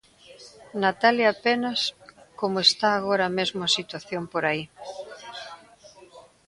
Natalia 0.83 1.31
Penas, 1.43 1.81
como 2.39 2.57
está 2.67 2.89
agora 2.93 3.27
mesmo 3.37 3.59
a 3.63 3.73
situación 3.77 4.23
por 4.33 4.43
aí. 4.49 4.63